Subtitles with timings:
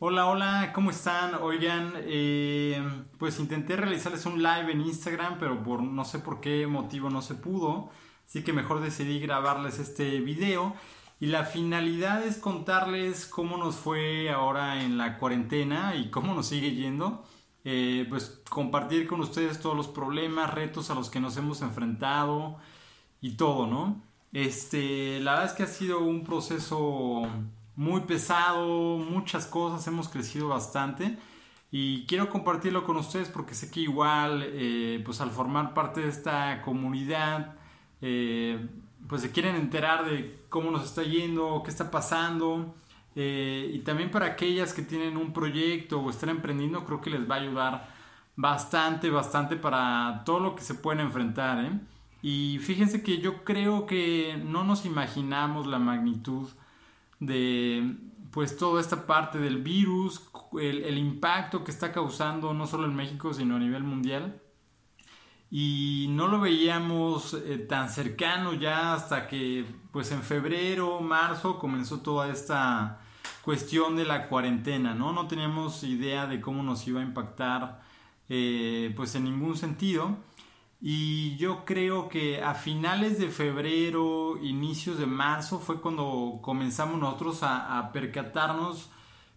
[0.00, 1.34] Hola, hola, ¿cómo están?
[1.42, 2.80] Oigan, eh,
[3.18, 7.20] pues intenté realizarles un live en Instagram, pero por no sé por qué motivo no
[7.20, 7.90] se pudo,
[8.24, 10.74] así que mejor decidí grabarles este video.
[11.18, 16.46] Y la finalidad es contarles cómo nos fue ahora en la cuarentena y cómo nos
[16.46, 17.24] sigue yendo.
[17.64, 22.58] Eh, pues compartir con ustedes todos los problemas, retos a los que nos hemos enfrentado
[23.20, 24.00] y todo, ¿no?
[24.32, 27.26] Este, la verdad es que ha sido un proceso
[27.78, 31.16] muy pesado, muchas cosas, hemos crecido bastante
[31.70, 36.08] y quiero compartirlo con ustedes porque sé que igual, eh, pues al formar parte de
[36.08, 37.54] esta comunidad,
[38.02, 38.68] eh,
[39.06, 42.74] pues se quieren enterar de cómo nos está yendo, qué está pasando.
[43.14, 47.30] Eh, y también para aquellas que tienen un proyecto o están emprendiendo, creo que les
[47.30, 47.94] va a ayudar
[48.34, 51.70] bastante, bastante para todo lo que se pueden enfrentar.
[52.22, 56.48] Y fíjense que yo creo que no nos imaginamos la magnitud
[57.20, 57.96] de
[58.30, 60.22] pues toda esta parte del virus,
[60.60, 64.40] el, impacto que está causando no solo en México, sino a nivel mundial.
[65.50, 72.00] Y no lo veíamos eh, tan cercano ya hasta que pues en febrero, marzo comenzó
[72.00, 73.00] toda esta
[73.42, 75.12] cuestión de la cuarentena, ¿no?
[75.12, 77.80] No teníamos idea de cómo nos iba a impactar
[78.28, 80.18] eh, pues en ningún sentido.
[80.80, 87.40] Y yo creo que a finales de febrero, inicios de marzo fue cuando comenzamos nosotros
[87.42, 88.88] a, percatarnos,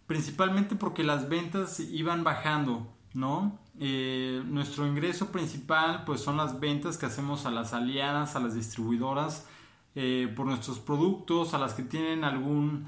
[0.06, 3.58] principalmente porque las ventas iban bajando, ¿no?
[3.80, 8.54] Eh, nuestro ingreso principal pues son las ventas que hacemos a las aliadas, a las
[8.54, 9.48] distribuidoras
[9.96, 12.86] eh, por nuestros productos, a las que tienen algún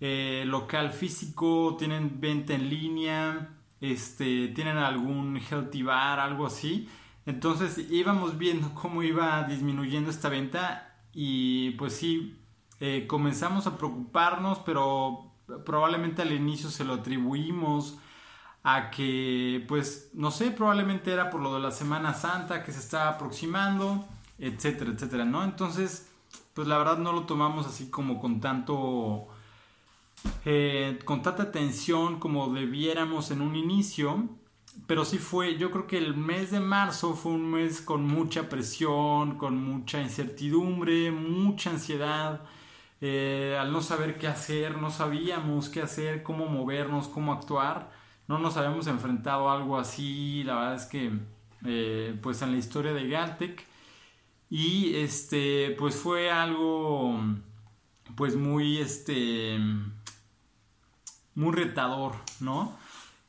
[0.00, 6.88] eh, local físico, tienen venta en línea, este, tienen algún healthy bar, algo así
[7.26, 12.38] entonces íbamos viendo cómo iba disminuyendo esta venta y pues sí,
[12.80, 15.32] eh, comenzamos a preocuparnos, pero
[15.64, 17.98] probablemente al inicio se lo atribuimos
[18.62, 22.80] a que, pues, no sé, probablemente era por lo de la Semana Santa que se
[22.80, 24.04] estaba aproximando,
[24.38, 25.44] etcétera, etcétera, ¿no?
[25.44, 26.08] Entonces,
[26.52, 29.28] pues la verdad no lo tomamos así como con tanto,
[30.44, 34.28] eh, con tanta atención como debiéramos en un inicio
[34.86, 38.48] pero sí fue, yo creo que el mes de marzo fue un mes con mucha
[38.48, 42.42] presión, con mucha incertidumbre, mucha ansiedad.
[43.00, 47.90] Eh, al no saber qué hacer, no sabíamos qué hacer, cómo movernos, cómo actuar.
[48.28, 51.12] No nos habíamos enfrentado a algo así, la verdad es que,
[51.64, 53.64] eh, pues en la historia de Galtec.
[54.50, 57.18] Y este, pues fue algo,
[58.16, 59.58] pues muy, este,
[61.34, 62.76] muy retador, ¿no?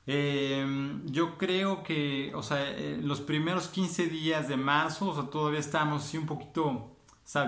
[0.08, 5.30] Em, yo creo que, o sea, eh, los primeros 15 días de marzo, o sea,
[5.30, 6.96] todavía estamos así un poquito,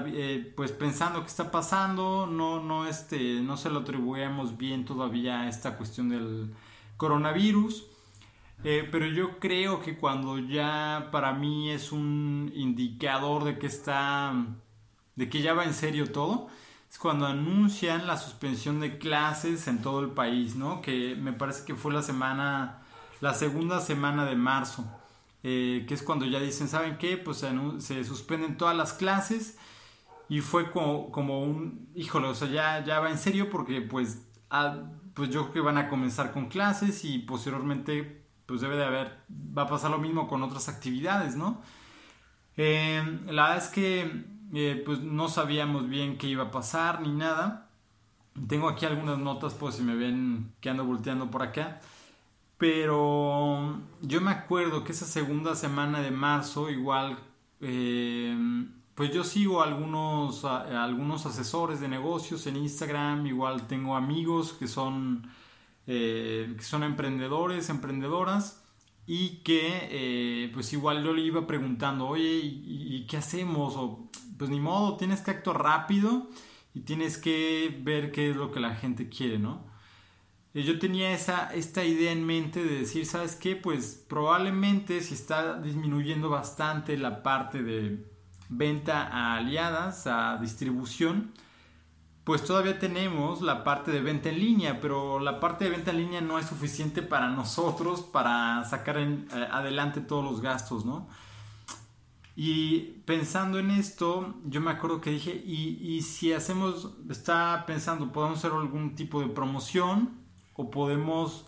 [0.07, 5.41] eh, pues pensando qué está pasando, no, no, este, no se lo atribuimos bien todavía
[5.41, 6.53] a esta cuestión del
[6.97, 7.85] coronavirus.
[8.63, 14.33] Eh, pero yo creo que cuando ya para mí es un indicador de que está,
[15.15, 16.49] de que ya va en serio todo,
[16.89, 20.81] es cuando anuncian la suspensión de clases en todo el país, ¿no?
[20.81, 22.81] Que me parece que fue la semana,
[23.21, 24.85] la segunda semana de marzo,
[25.43, 27.17] eh, que es cuando ya dicen, ¿saben qué?
[27.17, 27.45] Pues
[27.79, 29.57] se, suspenden todas las clases
[30.29, 34.27] y fue como, como, un, híjole, o sea, ya, ya va en serio porque pues,
[34.49, 34.79] ah,
[35.13, 39.19] pues yo creo que van a comenzar con clases y posteriormente pues debe de haber,
[39.29, 41.61] va a pasar lo mismo con otras actividades, ¿no?
[42.57, 47.11] Eh, la verdad es que eh, pues no sabíamos bien qué iba a pasar ni
[47.11, 47.69] nada.
[48.47, 51.81] Tengo aquí algunas notas, pues si me ven que ando volteando por acá.
[52.57, 57.17] Pero yo me acuerdo que esa segunda semana de marzo, igual,
[57.61, 58.35] eh,
[58.95, 65.29] pues yo sigo algunos, algunos asesores de negocios en Instagram, igual tengo amigos que son,
[65.87, 68.61] eh, que son emprendedores, emprendedoras
[69.11, 73.73] y que pues igual yo le iba preguntando, oye, ¿y, y qué hacemos?
[73.75, 76.29] O pues ni modo, tienes que actuar rápido
[76.75, 79.65] y tienes que ver qué es lo que la gente quiere, ¿no?
[80.53, 83.55] Eh, yo tenía esa, esta idea en mente de decir, ¿sabes qué?
[83.55, 88.05] Pues probablemente si está disminuyendo bastante la parte de
[88.47, 91.33] venta a aliadas, a distribución,
[92.23, 95.97] pues todavía tenemos la parte de venta en línea, pero la parte de venta en
[95.97, 101.07] línea no es suficiente para nosotros para sacar eh, adelante todos los gastos, ¿no?
[102.41, 108.37] Y pensando en esto, yo me acuerdo que dije, y, si hacemos, está pensando, podemos
[108.37, 110.21] hacer algún tipo de promoción
[110.53, 111.47] o podemos,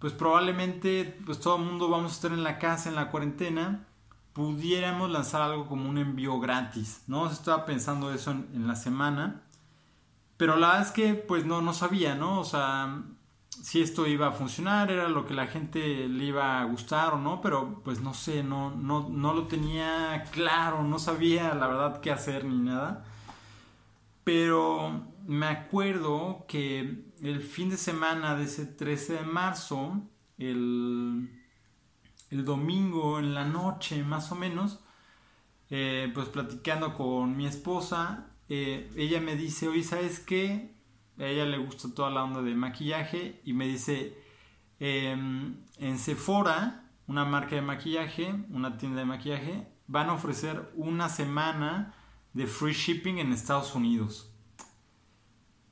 [0.00, 3.86] pues probablemente, pues todo el mundo vamos a estar en la casa, en la cuarentena,
[4.32, 7.30] pudiéramos lanzar algo como un envío gratis, ¿no?
[7.30, 9.42] Estaba pensando eso en, la semana,
[10.36, 12.40] pero la verdad es que pues no, no sabía, ¿no?
[12.40, 13.02] O sea,
[13.62, 17.18] si esto iba a funcionar, era lo que la gente le iba a gustar o
[17.18, 22.00] no, pero pues no sé, no, no, no lo tenía claro, no sabía la verdad
[22.00, 23.04] qué hacer ni nada.
[24.24, 30.02] Pero me acuerdo que el fin de semana de ese 13 de marzo,
[30.38, 31.30] el,
[32.30, 34.80] el domingo en la noche más o menos,
[35.70, 40.74] eh, pues platicando con mi esposa, eh, ella me dice, oye, ¿sabes qué?
[41.18, 44.16] A ella le gusta toda la onda de maquillaje y me dice,
[44.78, 51.08] em, en Sephora, una marca de maquillaje, una tienda de maquillaje, van a ofrecer una
[51.08, 51.94] semana
[52.32, 54.32] de free shipping en Estados Unidos.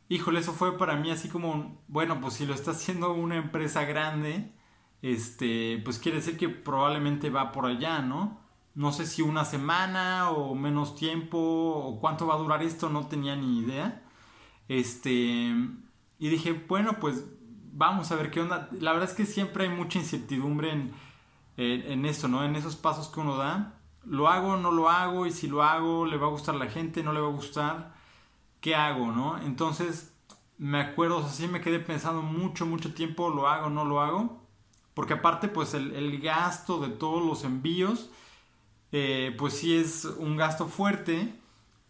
[0.09, 3.85] Híjole, eso fue para mí así como, bueno, pues si lo está haciendo una empresa
[3.85, 4.53] grande,
[5.03, 8.44] este, pues quiere decir que probablemente va por allá, ¿no?
[8.75, 13.07] No sé si una semana o menos tiempo o cuánto va a durar esto, no
[13.07, 14.03] tenía ni idea.
[14.69, 15.55] Este,
[16.19, 17.25] y dije, bueno, pues
[17.73, 18.69] vamos a ver qué onda.
[18.81, 20.95] La verdad es que siempre hay mucha incertidumbre en,
[21.57, 22.45] en, eso, ¿no?
[22.45, 23.81] En esos pasos que uno da.
[24.05, 26.67] Lo hago, no lo hago, y si lo hago, le va a gustar a la
[26.67, 27.95] gente, no le va a gustar.
[28.61, 29.39] ¿Qué hago, no?
[29.43, 30.15] Entonces,
[30.59, 34.43] me acuerdo, así me quedé pensando mucho, mucho tiempo, lo hago, no lo hago.
[34.95, 38.11] Porque aparte, pues el, el gasto de todos los envíos
[38.97, 41.35] eh, pues sí es un gasto fuerte.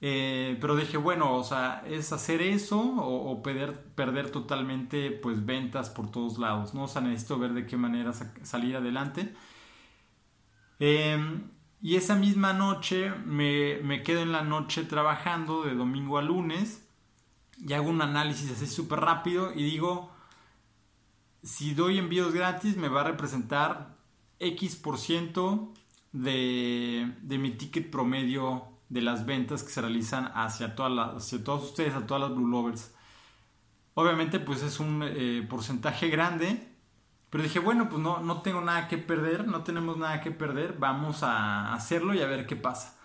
[0.01, 5.91] Eh, pero dije, bueno, o sea, es hacer eso o, perder, perder, totalmente pues ventas
[5.91, 6.85] por todos lados, ¿no?
[6.85, 8.13] O sea, necesito ver de qué manera
[8.43, 9.35] salir adelante.
[10.79, 11.51] Em,
[11.83, 16.89] y esa misma noche me, me, quedo en la noche trabajando de domingo a lunes
[17.59, 20.11] y hago un análisis así súper rápido y digo,
[21.43, 23.97] si doy envíos gratis me va a representar
[24.39, 25.75] X por ciento
[26.15, 31.95] de, mi ticket promedio de las ventas que se realizan hacia, todas hacia todos ustedes,
[31.95, 32.95] a todas las Blue Lovers.
[33.95, 36.69] Obviamente pues es un eh, porcentaje grande,
[37.31, 40.77] pero dije, bueno, pues no, no tengo nada que perder, no tenemos nada que perder,
[40.79, 42.97] vamos a hacerlo y a ver qué pasa.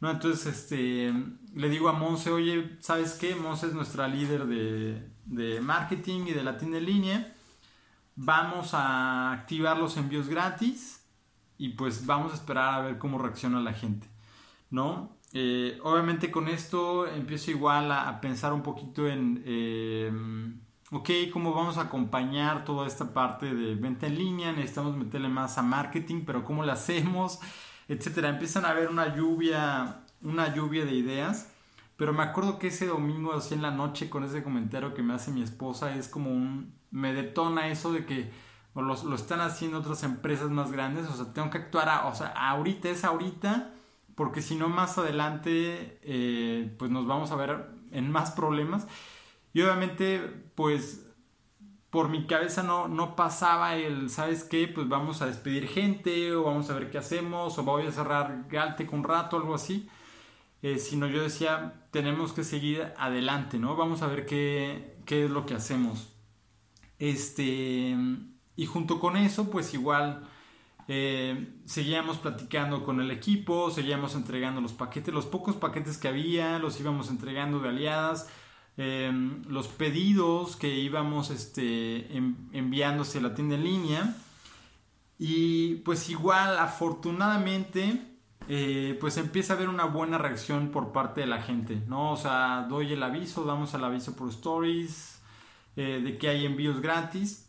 [0.00, 0.10] ¿No?
[0.10, 1.14] Entonces este,
[1.54, 3.34] le digo a Monse, oye, ¿sabes qué?
[3.34, 7.34] Monse es nuestra líder de, de marketing y de la tienda en línea.
[8.16, 10.95] Vamos a activar los envíos gratis
[11.58, 14.08] y pues vamos a esperar a ver cómo reacciona la gente,
[14.70, 15.16] ¿no?
[15.32, 20.10] Eh, obviamente con esto empiezo igual a, pensar un poquito en, eh,
[20.90, 24.52] ok, ¿cómo vamos a acompañar toda esta parte de venta en línea?
[24.52, 27.40] Necesitamos meterle más a marketing, pero ¿cómo lo hacemos?
[27.88, 28.28] Etcétera.
[28.28, 31.52] Empiezan a haber una lluvia, una lluvia de ideas.
[31.96, 35.14] Pero me acuerdo que ese domingo, así en la noche, con ese comentario que me
[35.14, 36.74] hace mi esposa, es como un...
[36.90, 38.30] me detona eso de que
[38.76, 42.26] o lo, están haciendo otras empresas más grandes, o sea, tengo que actuar, o sea,
[42.26, 43.72] ahorita es ahorita,
[44.14, 48.86] porque si no más adelante, eh, pues nos vamos a ver en más problemas.
[49.54, 50.20] Y obviamente,
[50.54, 51.06] pues
[51.88, 54.68] por mi cabeza no, no pasaba el, ¿sabes qué?
[54.68, 58.44] Pues vamos a despedir gente, o vamos a ver qué hacemos, o voy a cerrar
[58.50, 59.88] Galtec un rato, algo así.
[60.60, 63.74] Eh, sino yo decía, tenemos que seguir adelante, ¿no?
[63.74, 66.12] Vamos a ver qué, qué es lo que hacemos.
[66.98, 67.96] Este
[68.56, 70.26] y junto con eso, pues igual
[70.88, 76.58] eh, seguíamos platicando con el equipo, seguíamos entregando los paquetes, los pocos paquetes que había,
[76.58, 78.28] los íbamos entregando de aliadas,
[78.76, 82.06] em, los pedidos que íbamos este,
[82.52, 84.16] enviándose a la tienda en línea.
[85.18, 88.02] Y pues igual, afortunadamente,
[88.48, 92.12] eh, pues empieza a haber una buena reacción por parte de la gente, ¿no?
[92.12, 95.20] O sea, doy el aviso, damos el aviso por stories
[95.76, 97.45] eh, de que hay envíos gratis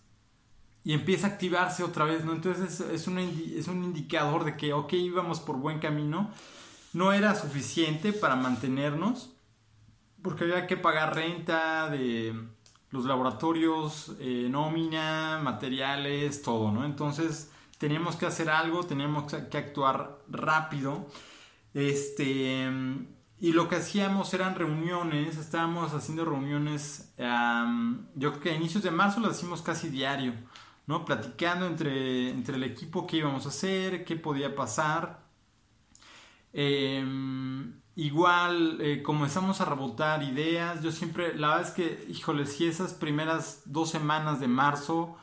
[0.87, 2.31] y empieza a activarse otra vez, ¿no?
[2.31, 6.31] Entonces es, un, es un indicador de que, ok, íbamos por buen camino.
[6.93, 9.33] No era suficiente para mantenernos,
[10.21, 12.33] porque había que pagar renta de
[12.91, 16.85] los laboratorios, eh, nómina, materiales, todo, ¿no?
[16.85, 21.05] Entonces teníamos que hacer algo, teníamos que actuar rápido.
[21.73, 22.65] Este,
[23.41, 27.11] y lo que hacíamos eran reuniones, estábamos haciendo reuniones,
[28.15, 30.33] yo creo que a inicios de marzo las hicimos casi diario.
[30.87, 31.05] ¿No?
[31.05, 35.27] Platicando entre, entre el equipo qué íbamos a hacer, qué podía pasar.
[36.53, 40.81] Em, igual eh, comenzamos a rebotar ideas.
[40.81, 45.17] Yo siempre, la verdad es que, híjole, si esas primeras dos semanas de marzo,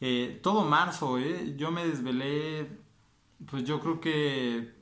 [0.00, 2.70] eh, todo marzo, eh, yo me desvelé,
[3.46, 4.74] pues yo creo que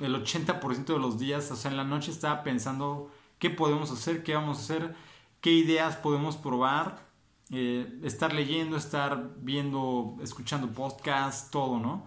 [0.00, 4.22] el 80% de los días, o sea, en la noche estaba pensando qué podemos hacer,
[4.22, 4.96] qué vamos a hacer,
[5.40, 7.05] qué ideas podemos probar.
[7.50, 12.06] Eh, estar leyendo, estar viendo, escuchando podcasts, todo, ¿no?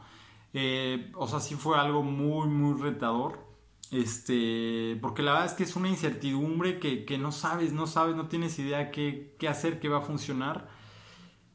[0.53, 3.47] Eh, o sea, sí fue algo muy, muy retador.
[3.91, 8.27] Este, porque la verdad es que es una incertidumbre que, no sabes, no sabes, no
[8.27, 10.69] tienes idea qué, qué hacer, qué va a funcionar.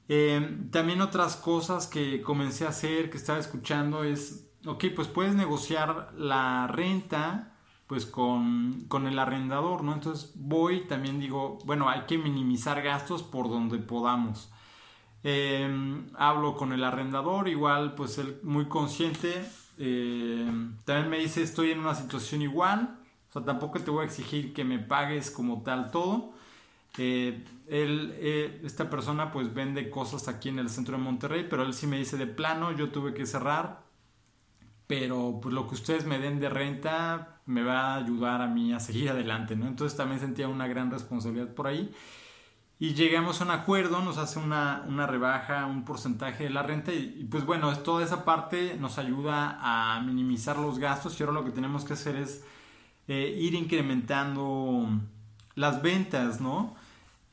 [0.09, 5.35] Eh, también otras cosas que comencé a hacer, que estaba escuchando, es, ok, pues puedes
[5.35, 7.54] negociar la renta
[7.87, 9.93] pues con, con el arrendador, ¿no?
[9.93, 14.51] Entonces voy, también digo, bueno, hay que minimizar gastos por donde podamos.
[15.23, 19.45] Eh, hablo con el arrendador, igual pues él muy consciente,
[19.79, 20.51] eh,
[20.85, 22.99] también me dice estoy en una situación igual,
[23.31, 26.33] o sea, tampoco te voy a exigir que me pagues como tal todo.
[26.99, 28.15] Eh, él,
[28.63, 31.99] esta persona pues vende cosas aquí en el centro de Monterrey, pero él sí me
[31.99, 33.83] dice de plano, yo tuve que cerrar,
[34.87, 38.73] pero pues lo que ustedes me den de renta me va a ayudar a mí
[38.73, 39.67] a seguir adelante, ¿no?
[39.67, 41.95] Entonces también sentía una gran responsabilidad por ahí
[42.79, 47.27] y llegamos a un acuerdo, nos hace una, rebaja, un porcentaje de la renta y,
[47.31, 51.53] pues bueno, toda esa parte nos ayuda a minimizar los gastos y ahora lo que
[51.53, 52.45] tenemos que hacer es
[53.07, 54.89] eh, ir incrementando
[55.55, 56.75] las ventas, ¿no?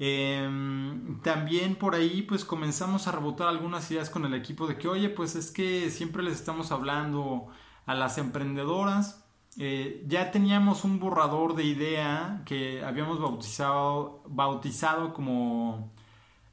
[0.04, 4.88] Em, también por ahí pues comenzamos a rebotar algunas ideas con el equipo de que
[4.88, 7.50] oye pues es que siempre les estamos hablando
[7.86, 9.24] a las emprendedoras
[9.58, 15.92] eh, ya teníamos un borrador de idea que habíamos bautizado, bautizado como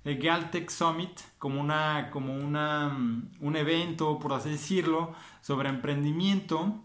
[0.04, 6.82] el Galtech Summit, como, una, como una, mm, un evento, por así decirlo, sobre emprendimiento.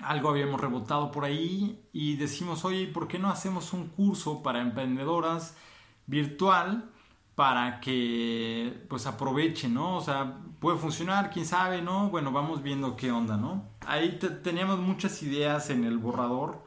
[0.00, 4.60] Algo habíamos rebotado por ahí y decimos, oye, ¿por qué no hacemos un curso para
[4.60, 5.56] emprendedoras
[6.10, 6.90] virtual?
[7.40, 9.96] para que pues aprovechen, ¿no?
[9.96, 12.10] O sea, puede funcionar, quién sabe, ¿no?
[12.10, 13.64] Bueno, vamos viendo qué onda, ¿no?
[13.86, 16.62] Ahí teníamos muchas ideas en el borrador.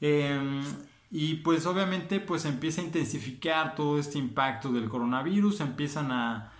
[0.00, 0.62] Em,
[1.10, 6.52] y pues obviamente pues empieza a intensificar todo este impacto del coronavirus, empiezan a,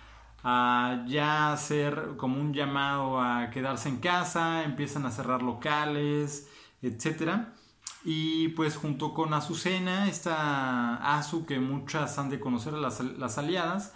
[0.43, 6.49] a ya hacer como un llamado a quedarse en casa, empiezan a cerrar locales,
[6.81, 7.53] etcétera.
[8.03, 13.93] Y pues junto con Azucena, esta Azu que muchas han de conocer, las, las aliadas,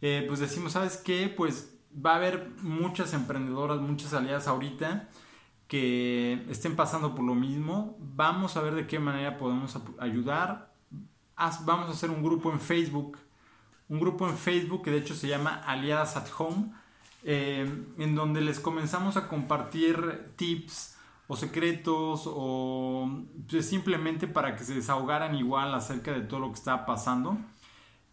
[0.00, 1.32] eh, pues decimos, ¿sabes qué?
[1.34, 5.08] Pues va a haber muchas emprendedoras, muchas aliadas ahorita
[5.68, 7.96] que estén pasando por lo mismo.
[8.00, 10.72] Vamos a ver de qué manera podemos ayudar.
[11.64, 13.18] Vamos a hacer un grupo en Facebook,
[13.88, 16.72] un grupo en Facebook que de hecho se llama Aliadas at Home,
[17.24, 20.95] eh, en donde les comenzamos a compartir tips,
[21.28, 23.10] o secretos o
[23.48, 27.38] pues, simplemente para que se desahogaran igual acerca de todo lo que estaba pasando.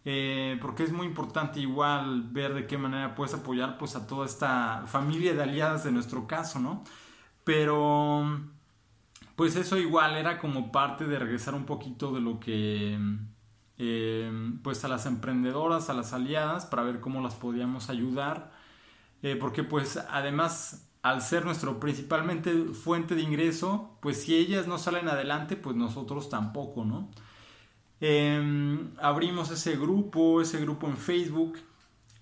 [0.06, 4.26] Eh, porque es muy importante igual ver de qué manera puedes apoyar pues a toda
[4.26, 6.84] esta familia de aliadas de nuestro caso, ¿no?
[7.44, 8.40] Pero
[9.36, 12.98] pues eso igual era como parte de regresar un poquito de lo que
[13.78, 14.30] eh,
[14.62, 18.52] pues a las emprendedoras, a las aliadas, para ver cómo las podíamos ayudar.
[19.22, 24.78] Eh, porque pues además al ser nuestro principalmente fuente de ingreso, pues si ellas no
[24.78, 27.10] salen adelante, pues nosotros tampoco, ¿no?
[28.00, 31.58] Em, abrimos ese grupo, ese grupo en Facebook.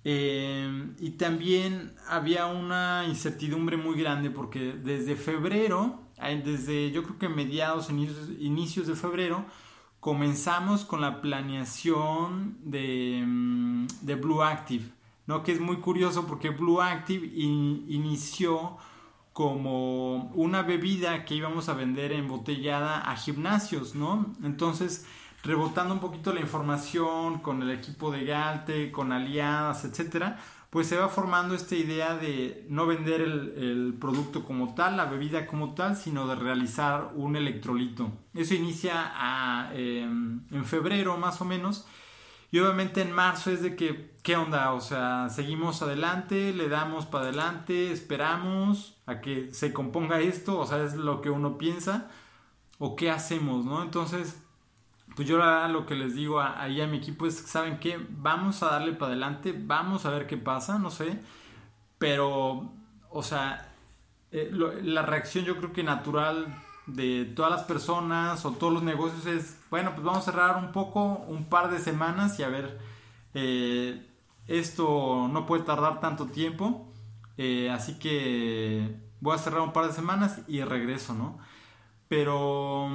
[0.02, 6.00] Em, y también había una incertidumbre muy grande porque desde febrero,
[6.44, 9.46] desde yo creo que mediados, inicios, inicios de febrero,
[10.00, 14.86] comenzamos con la planeación de, em, de Blue Active
[15.32, 15.42] ¿no?
[15.42, 18.76] Que es muy curioso porque Blue Active inició
[19.32, 24.26] como una bebida que íbamos a vender embotellada a gimnasios, ¿no?
[24.42, 25.06] Entonces,
[25.42, 30.98] rebotando un poquito la información con el equipo de Galte, con aliadas, etcétera, pues se
[30.98, 35.96] va formando esta idea de no vender el, producto como tal, la bebida como tal,
[35.96, 38.12] sino de realizar un electrolito.
[38.34, 41.86] Eso inicia em, en febrero más o menos
[42.52, 44.74] y obviamente en marzo es de que, ¿qué onda?
[44.74, 50.66] O sea, seguimos adelante, le damos para adelante, esperamos a que se componga esto, o
[50.66, 52.10] sea, es lo que uno piensa,
[52.78, 53.82] o qué hacemos, ¿no?
[53.82, 54.38] Entonces,
[55.16, 57.98] pues yo lo que les digo ahí a mi equipo es, ¿saben qué?
[58.10, 61.20] Vamos a darle para adelante, vamos a ver qué pasa, no sé,
[61.96, 62.70] pero,
[63.08, 63.72] o sea,
[64.30, 66.54] eh, la reacción yo creo que natural
[66.86, 70.72] de todas las personas o todos los negocios es, bueno, pues vamos a cerrar un
[70.72, 72.78] poco, un par de semanas y a ver,
[73.34, 74.06] eh,
[74.48, 76.92] esto no puede tardar tanto tiempo,
[77.38, 81.38] eh, así que voy a cerrar un par de semanas y regreso, ¿no?
[82.08, 82.90] Pero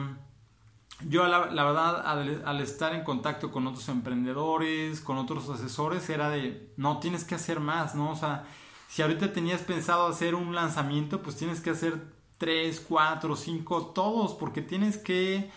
[1.02, 6.74] yo la, verdad al, estar en contacto con otros emprendedores, con otros asesores, era de,
[6.76, 8.12] no, tienes que hacer más, ¿no?
[8.12, 8.46] O sea,
[8.88, 14.34] si ahorita tenías pensado hacer un lanzamiento, pues tienes que hacer 3, 4, 5, todos,
[14.34, 15.50] porque tienes que,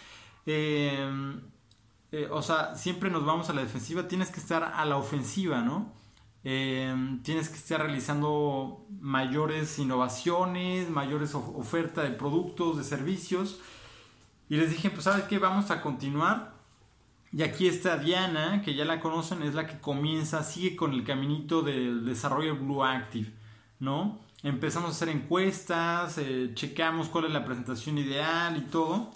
[0.47, 1.41] em,
[2.13, 5.61] eh, o sea, siempre nos vamos a la defensiva, tienes que estar a la ofensiva,
[5.63, 5.93] ¿no?
[6.43, 13.61] Em, tienes que estar realizando mayores innovaciones, mayores oferta de productos, de servicios.
[14.49, 16.55] Y les dije, pues sabes qué, vamos a continuar.
[17.33, 21.05] Y aquí está Diana, que ya la conocen, es la que comienza, sigue con el
[21.05, 23.33] caminito del desarrollo Blue Active,
[23.79, 24.19] ¿no?
[24.43, 29.11] Empezamos a hacer encuestas, eh, checamos cuál es la presentación ideal y todo.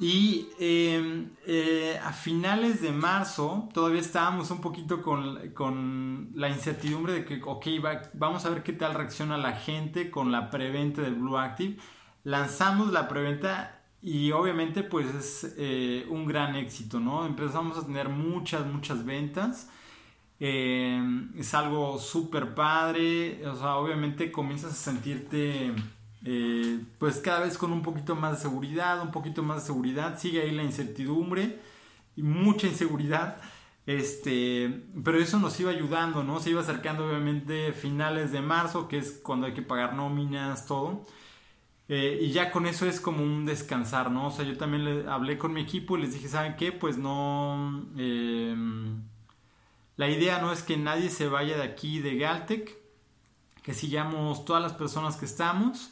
[0.00, 7.24] Y em, eh, a finales de marzo todavía estábamos un poquito con, la incertidumbre de
[7.24, 7.66] que, ok,
[8.14, 11.78] vamos a ver qué tal reacciona la gente con la preventa del Blue Active.
[12.22, 17.26] Lanzamos la preventa y obviamente pues es eh, un gran éxito, ¿no?
[17.26, 19.68] Empezamos a tener muchas, muchas ventas.
[20.40, 21.02] Eh,
[21.36, 23.46] es algo súper padre.
[23.46, 25.74] O sea, obviamente comienzas a sentirte
[26.24, 30.18] eh, pues cada vez con un poquito más de seguridad, un poquito más de seguridad.
[30.18, 31.60] Sigue ahí la incertidumbre
[32.16, 33.40] y mucha inseguridad.
[33.86, 36.40] Este, pero eso nos iba ayudando, ¿no?
[36.40, 41.06] Se iba acercando obviamente finales de marzo, que es cuando hay que pagar nóminas, todo.
[41.88, 44.26] Eh, y ya con eso es como un descansar, ¿no?
[44.26, 46.70] O sea, yo también le hablé con mi equipo y les dije, ¿saben qué?
[46.72, 47.86] Pues no...
[47.96, 49.02] Em,
[49.98, 52.78] la idea no es que nadie se vaya de aquí de Galtec,
[53.64, 55.90] que sigamos todas las personas que estamos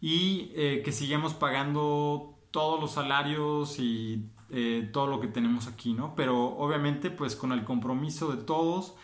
[0.00, 5.92] y eh, que sigamos pagando todos los salarios y eh, todo lo que tenemos aquí,
[5.92, 6.14] ¿no?
[6.16, 8.94] Pero obviamente pues con el compromiso de todos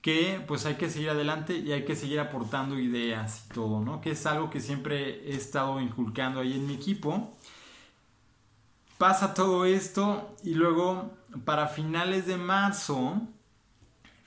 [0.00, 4.00] que pues hay que seguir adelante y hay que seguir aportando ideas y todo, ¿no?
[4.00, 7.36] Que es algo que siempre he estado inculcando ahí en mi equipo.
[8.96, 11.10] Pasa todo esto y luego
[11.44, 13.22] para finales de marzo,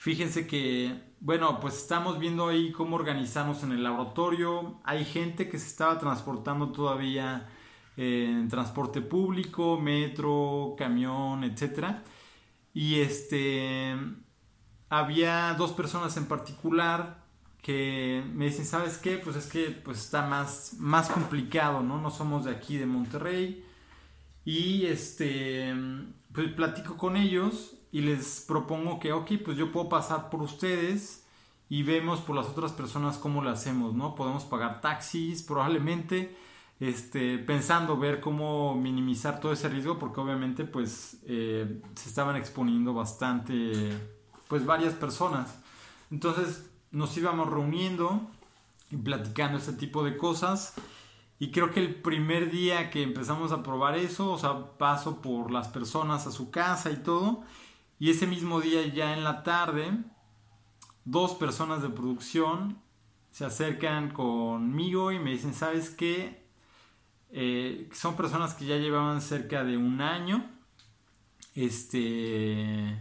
[0.06, 4.80] fíjense que, bueno, pues estamos viendo ahí cómo organizarnos en el laboratorio.
[4.84, 7.50] Hay gente que se estaba transportando todavía
[7.98, 12.04] en transporte público, metro, camión, etc.
[12.72, 13.96] Y este
[14.90, 17.24] había dos personas en particular
[17.64, 19.18] que me dicen, ¿sabes qué?
[19.18, 22.00] Pues es que pues está más, más complicado, ¿no?
[22.00, 23.66] No somos de aquí, de Monterrey.
[24.46, 25.74] Y este,
[26.32, 31.24] pues platico con ellos y les propongo que, ok, pues yo puedo pasar por ustedes
[31.70, 34.16] y vemos por las otras personas cómo lo hacemos, ¿no?
[34.16, 36.36] Podemos pagar taxis, probablemente,
[36.82, 42.94] este, pensando ver cómo minimizar todo ese riesgo, porque obviamente pues eh, se estaban exponiendo
[42.94, 43.94] bastante
[44.50, 45.58] pues varias personas.
[46.12, 48.28] Entonces nos íbamos reuniendo
[48.92, 50.74] y platicando este tipo de cosas.
[51.40, 55.50] Y creo que el primer día que empezamos a probar eso, o sea, paso por
[55.50, 57.46] las personas a su casa y todo.
[58.06, 59.92] Y ese mismo día ya en la tarde,
[61.06, 62.78] dos personas de producción
[63.32, 66.46] se acercan conmigo y me dicen, ¿sabes qué?
[67.32, 70.48] Eh, son personas que ya llevaban cerca de un año.
[71.56, 72.96] Este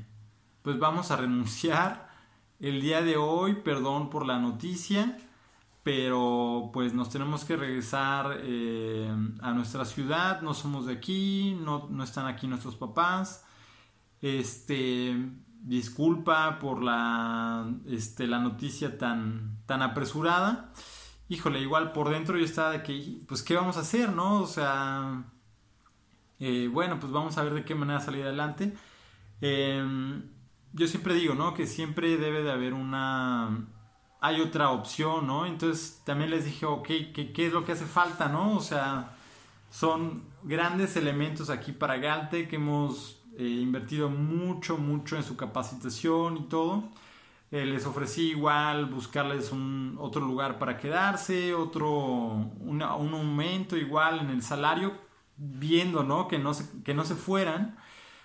[0.63, 2.09] pues vamos a renunciar
[2.59, 5.19] el día de hoy, perdón por la noticia,
[5.83, 11.91] pero pues nos tenemos que regresar eh, a nuestra ciudad, no somos de aquí, no,
[12.03, 13.45] están aquí nuestros papás,
[14.25, 15.15] este,
[15.61, 20.73] disculpa por la, este, la noticia tan, tan apresurada,
[21.29, 24.41] híjole, igual por dentro yo estaba de que, pues, ¿qué vamos a hacer, no?
[24.41, 25.25] O sea,
[26.41, 28.75] eh, bueno, pues vamos a ver de qué manera salir adelante.
[29.43, 30.23] Eh,
[30.73, 31.53] yo siempre digo, ¿no?
[31.53, 33.67] Que siempre debe de haber una...
[34.23, 35.45] Hay otra opción, ¿no?
[35.45, 38.57] Entonces también les dije, ok, ¿qué, qué es lo que hace falta, ¿no?
[38.57, 39.17] O sea,
[39.71, 46.43] son grandes elementos aquí para Galte que hemos invertido mucho, mucho en su capacitación y
[46.49, 46.85] todo.
[47.51, 51.91] Eh, les ofrecí igual buscarles un otro lugar para quedarse, otro,
[52.61, 54.93] un aumento igual en el salario,
[55.37, 56.29] viendo, ¿no?
[56.29, 57.77] Que no se, que no se fueran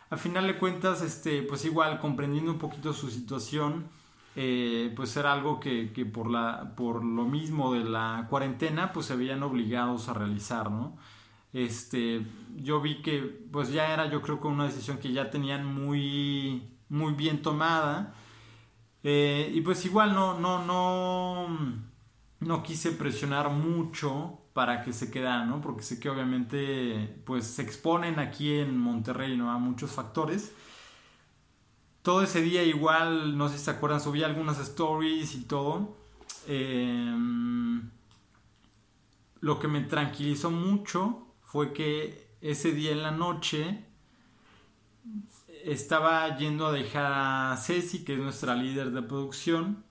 [0.09, 3.87] a final de cuentas, este, pues igual comprendiendo un poquito su situación,
[4.35, 9.15] eh, pues era algo que, por, la, por lo mismo de la cuarentena, pues se
[9.15, 10.97] veían obligados a realizar, ¿no?
[11.53, 12.25] Este,
[12.57, 13.19] yo vi que
[13.51, 18.13] pues ya era yo creo que una decisión que ya tenían muy, muy bien tomada.
[19.03, 21.47] Eh, y pues igual no, no, no,
[22.39, 25.61] no quise presionar mucho para que se quedaran, ¿no?
[25.61, 29.51] Porque sé que obviamente pues se exponen aquí en Monterrey, ¿no?
[29.51, 30.53] A muchos factores.
[32.01, 35.97] Todo ese día igual, no sé si se acuerdan, subí algunas stories y todo.
[36.47, 37.89] Em,
[39.41, 43.83] lo que me tranquilizó mucho fue que ese día en la noche
[45.63, 49.83] estaba yendo a dejar a Ceci, que es nuestra líder de producción,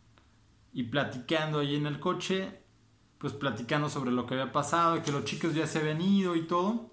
[0.72, 2.62] y platicando ahí en el coche,
[3.18, 6.46] pues platicando sobre lo que había pasado que los chicos ya se habían ido y
[6.46, 6.92] todo.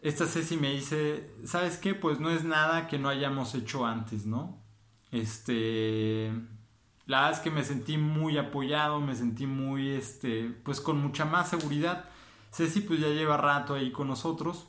[0.00, 1.94] Esta Ceci me dice, ¿sabes qué?
[1.94, 4.62] Pues no es nada que no hayamos hecho antes, ¿no?
[5.12, 6.32] Este,
[7.04, 11.26] la verdad es que me sentí muy apoyado, me sentí muy, este, pues con mucha
[11.26, 12.09] más seguridad.
[12.52, 14.66] Ceci pues ya lleva rato ahí con nosotros.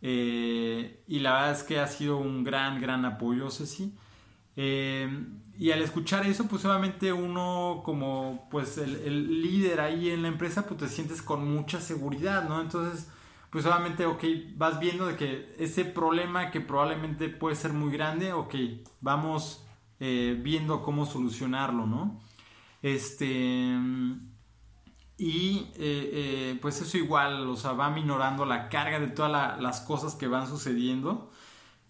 [0.00, 3.96] Eh, y la verdad es que ha sido un gran, gran apoyo, Ceci.
[4.56, 5.08] Eh,
[5.58, 10.66] y al escuchar eso, pues obviamente uno como pues el, líder ahí en la empresa,
[10.66, 12.60] pues te sientes con mucha seguridad, ¿no?
[12.60, 13.10] Entonces,
[13.50, 14.24] pues obviamente, ok,
[14.56, 18.54] vas viendo de que ese problema que probablemente puede ser muy grande, ok,
[19.00, 19.64] vamos
[20.00, 22.20] eh, viendo cómo solucionarlo, ¿no?
[22.82, 23.76] Este...
[25.20, 29.80] Y eh, eh, pues eso igual, o sea, va minorando la carga de todas las
[29.80, 31.32] cosas que van sucediendo.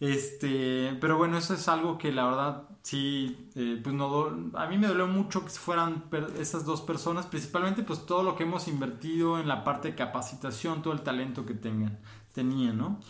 [0.00, 4.78] Este, pero bueno, eso es algo que la verdad sí, eh, pues no, a mí
[4.78, 6.04] me dolió mucho que fueran
[6.38, 10.82] esas dos personas, principalmente pues todo lo que hemos invertido en la parte de capacitación,
[10.82, 11.98] todo el talento que tengan,
[12.32, 13.00] tenían, ¿no?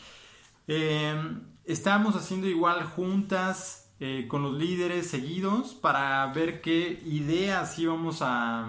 [1.65, 3.91] estábamos haciendo igual juntas
[4.29, 8.69] con los líderes seguidos para ver qué ideas íbamos a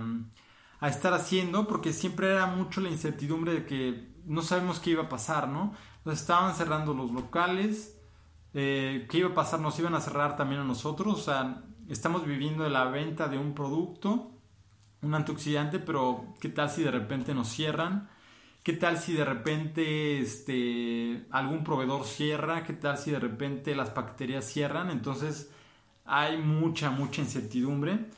[0.80, 5.04] a estar haciendo porque siempre era mucho la incertidumbre de que no sabemos qué iba
[5.04, 5.74] a pasar, ¿no?
[5.98, 8.00] Entonces estaban cerrando los locales,
[8.54, 12.26] eh, qué iba a pasar, nos iban a cerrar también a nosotros, o sea, estamos
[12.26, 14.32] viviendo de la venta de un producto,
[15.02, 18.10] un antioxidante, pero qué tal si de repente nos cierran,
[18.64, 23.94] qué tal si de repente este, algún proveedor cierra, qué tal si de repente las
[23.94, 25.52] bacterias cierran, entonces
[26.06, 28.10] hay mucha, mucha incertidumbre.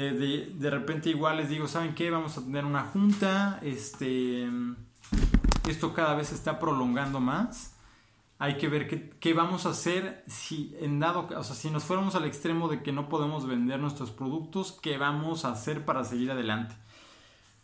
[0.00, 2.08] Eh, de, repente igual les digo, ¿saben qué?
[2.08, 4.48] Vamos a tener una junta, este,
[5.68, 7.74] esto cada vez se está prolongando más.
[8.38, 11.82] Hay que ver qué, qué, vamos a hacer si en dado, o sea, si nos
[11.82, 16.04] fuéramos al extremo de que no podemos vender nuestros productos, qué vamos a hacer para
[16.04, 16.76] seguir adelante.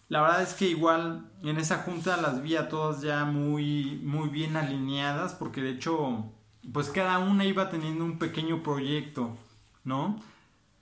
[0.09, 4.29] La verdad es que igual en esa junta las vi a todas ya muy, muy
[4.29, 6.33] bien alineadas, porque de hecho,
[6.73, 9.37] pues cada una iba teniendo un pequeño proyecto,
[9.85, 10.19] ¿no?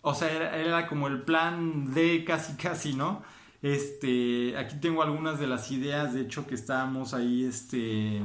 [0.02, 3.22] O sea, era, como el plan de casi casi, ¿no?
[3.62, 8.20] Este, aquí tengo algunas de las ideas, de hecho, que estábamos ahí este,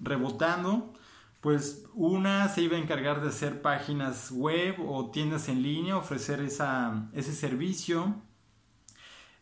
[0.00, 0.92] rebotando.
[1.40, 6.40] Pues una se iba a encargar de hacer páginas web o tiendas en línea, ofrecer
[6.40, 8.14] esa, ese servicio.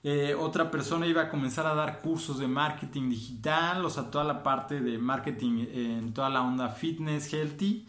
[0.05, 4.25] Eh, otra persona iba a comenzar a dar cursos de marketing digital, o sea, toda
[4.25, 7.87] la parte de marketing en toda la onda fitness, healthy.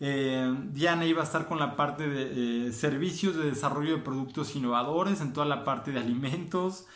[0.00, 4.56] Eh, Diana iba a estar con la parte de eh, servicios de desarrollo de productos
[4.56, 6.86] innovadores, en toda la parte de alimentos.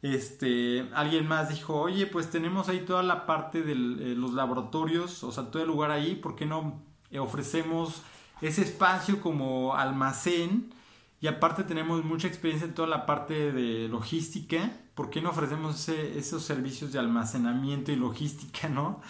[0.00, 5.22] Este, alguien más dijo, oye, pues tenemos ahí toda la parte de eh, los laboratorios,
[5.24, 6.82] o sea, todo el lugar ahí, ¿por qué no
[7.18, 8.02] ofrecemos
[8.40, 10.72] ese espacio como almacén?
[11.20, 15.88] Y aparte tenemos mucha experiencia en toda la parte de logística, ¿por qué no ofrecemos
[15.88, 19.00] esos servicios de almacenamiento y logística, no?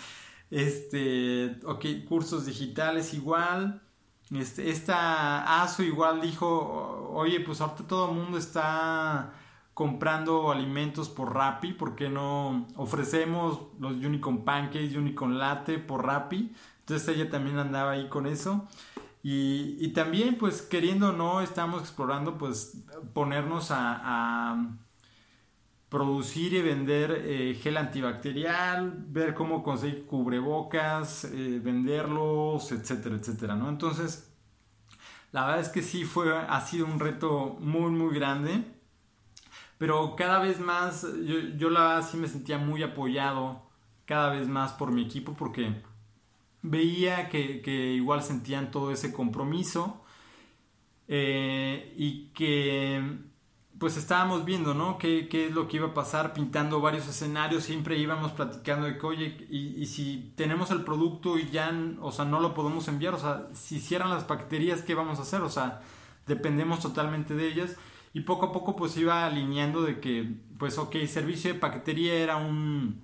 [0.55, 3.83] Este, ok, cursos digitales igual.
[4.31, 9.33] Este, esta ASO igual dijo, oye, pues ahorita todo el mundo está
[9.75, 16.55] comprando alimentos por Rappi, ¿por qué no ofrecemos los Unicorn Pancakes, Unicorn Latte por Rappi?
[16.79, 18.69] Entonces ella también andaba ahí con eso.
[19.25, 24.77] Y, también, pues queriendo o no, estamos explorando, pues ponernos a
[25.95, 33.69] producir y vender eh, gel antibacterial, ver cómo conseguir cubrebocas, eh, venderlos, etcétera, etcétera, ¿no?
[33.69, 34.29] Entonces,
[35.31, 38.65] la verdad es que sí fue, ha sido un reto muy, muy grande,
[39.79, 43.63] pero cada vez más, yo, yo la verdad sí me sentía muy apoyado
[44.05, 45.81] cada vez más por mi equipo porque
[46.61, 50.05] veía que, que igual sentían todo ese compromiso
[51.07, 53.33] eh, y que
[53.79, 54.99] pues estábamos viendo, ¿no?
[54.99, 56.33] ¿Qué, ¿Qué, es lo que iba a pasar?
[56.33, 61.51] Pintando varios escenarios, siempre íbamos platicando de que, oye, y, si tenemos el producto y
[61.51, 65.19] ya, o sea, no lo podemos enviar, o sea, si cierran las paqueterías, ¿qué vamos
[65.19, 65.41] a hacer?
[65.43, 65.83] O sea,
[66.27, 67.77] dependemos totalmente de ellas.
[68.13, 72.37] Y poco a poco, pues iba alineando de que, pues, ok, servicio de paquetería era
[72.37, 73.03] un,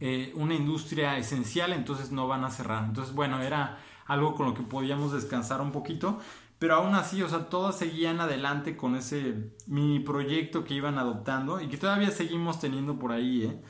[0.00, 2.84] eh, una industria esencial, entonces no van a cerrar.
[2.84, 6.18] Entonces, bueno, era algo con lo que podíamos descansar un poquito.
[6.58, 11.60] Pero aún así, o sea, todas seguían adelante con ese mini proyecto que iban adoptando
[11.60, 13.62] y que todavía seguimos teniendo por ahí, ¿eh?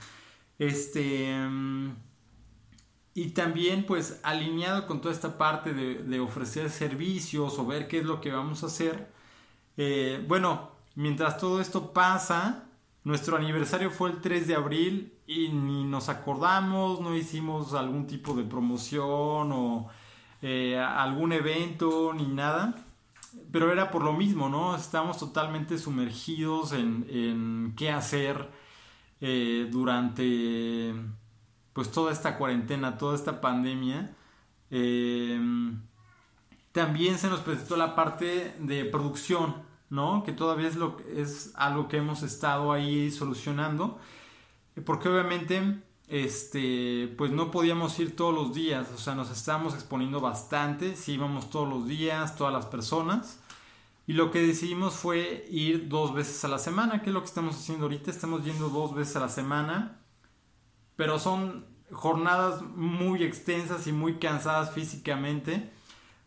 [0.59, 1.35] Este.
[3.15, 8.05] Y también, pues, alineado con toda esta parte de, ofrecer servicios o ver qué es
[8.05, 9.11] lo que vamos a hacer.
[9.77, 12.69] Eh, bueno, mientras todo esto pasa,
[13.05, 18.35] nuestro aniversario fue el 3 de abril y ni nos acordamos, no hicimos algún tipo
[18.35, 19.89] de promoción o
[20.43, 22.75] eh, algún evento ni nada.
[23.53, 24.77] Pero era por lo mismo, ¿no?
[24.77, 28.51] Estamos totalmente sumergidos en, qué hacer
[29.21, 30.95] eh, durante
[31.73, 34.15] pues toda esta cuarentena, toda esta pandemia.
[34.71, 35.41] Eh,
[36.73, 39.57] también se nos presentó la parte de producción,
[39.91, 40.23] ¿no?
[40.25, 43.99] Que todavía es, lo, es algo que hemos estado ahí solucionando.
[44.85, 50.21] Porque obviamente este, pues no podíamos ir todos los días, o sea, nos estábamos exponiendo
[50.21, 53.41] bastante, sí íbamos todos los días, todas las personas.
[54.07, 57.27] Y lo que decidimos fue ir dos veces a la semana, que es lo que
[57.27, 58.11] estamos haciendo ahorita.
[58.11, 60.01] Estamos yendo dos veces a la semana,
[60.97, 65.71] pero son jornadas muy extensas y muy cansadas físicamente,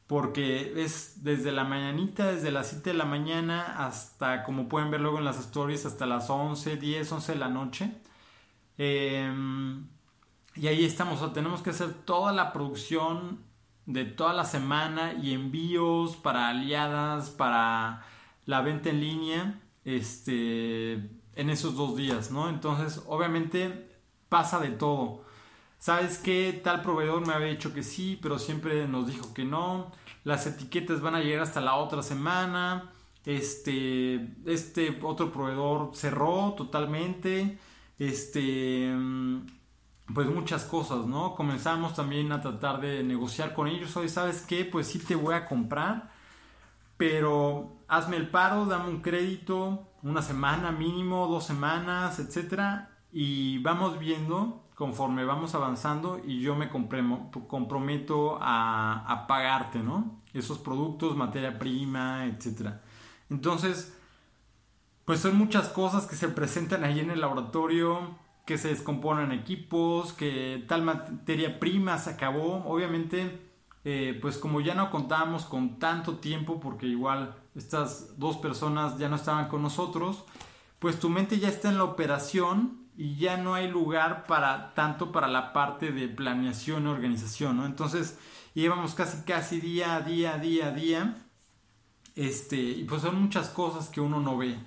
[0.06, 5.02] porque es desde la mañanita, desde las 7 de la mañana hasta, como pueden ver
[5.02, 8.01] luego en las stories, hasta las 11, 10, 11 de la noche.
[8.78, 9.88] Em,
[10.56, 13.40] y ahí estamos, o tenemos que hacer toda la producción
[13.86, 18.06] de toda la semana y envíos para aliadas, para
[18.46, 20.94] la venta en línea, este,
[21.36, 22.50] en esos dos días, ¿no?
[22.50, 23.90] Entonces, obviamente
[24.30, 25.24] pasa de todo.
[25.78, 26.60] ¿Sabes qué?
[26.64, 29.92] Tal proveedor me había dicho que sí, pero siempre nos dijo que no.
[30.24, 32.94] Las etiquetas van a llegar hasta la otra semana.
[33.26, 37.58] Este, este otro proveedor cerró totalmente.
[38.02, 38.92] Este,
[40.12, 41.36] pues muchas cosas, ¿no?
[41.36, 43.96] Comenzamos también a tratar de negociar con ellos.
[43.96, 44.66] Hoy, ¿sabes qué?
[44.66, 46.12] Pues sí te voy a comprar,
[46.98, 54.00] pero hazme el paro, dame un crédito, una semana mínimo, dos semanas, etcétera, y vamos
[54.00, 60.24] viendo conforme vamos avanzando y yo me comprometo a, a pagarte, ¿no?
[60.34, 62.82] Esos productos, materia prima, etcétera.
[63.30, 63.96] Entonces,
[65.12, 70.14] pues son muchas cosas que se presentan ahí en el laboratorio que se descomponen equipos,
[70.14, 72.64] que tal materia prima se acabó.
[72.66, 73.42] Obviamente,
[73.84, 79.10] eh, pues como ya no contábamos con tanto tiempo, porque igual estas dos personas ya
[79.10, 80.24] no estaban con nosotros,
[80.80, 85.12] pues tu mente ya está en la operación y ya no hay lugar para tanto
[85.12, 87.66] para la parte de planeación y organización, ¿no?
[87.66, 88.18] Entonces
[88.56, 91.18] íbamos casi casi día a día, día a día,
[92.16, 94.58] este, y pues son muchas cosas que uno no ve.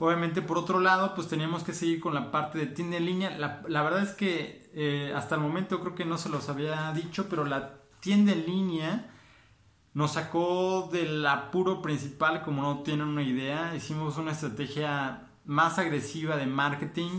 [0.00, 3.36] Obviamente, por otro lado, pues teníamos que seguir con la parte de tienda en línea.
[3.36, 7.26] La, verdad es que eh, hasta el momento creo que no se los había dicho,
[7.28, 9.10] pero la tienda en línea
[9.94, 13.74] nos sacó del apuro principal, como no tienen una idea.
[13.74, 17.18] Hicimos una estrategia más agresiva de marketing.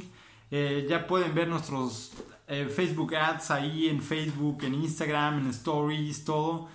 [0.50, 2.14] Eh, ya pueden ver nuestros
[2.48, 6.70] eh, Facebook ads ahí en Facebook, en Instagram, en Stories, todo.